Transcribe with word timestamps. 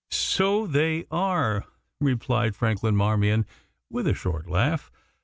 "So 0.09 0.65
they 0.65 1.05
are," 1.11 1.63
replied 1.99 2.55
Franklin 2.55 2.95
Marmion, 2.95 3.45
with 3.87 4.07
a 4.07 4.15
short 4.15 4.47
laugh. 4.49 4.91